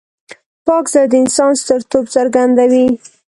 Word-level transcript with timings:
پاک 0.65 0.85
زړه 0.93 1.03
د 1.11 1.13
انسان 1.21 1.51
سترتوب 1.61 2.05
څرګندوي. 2.15 2.87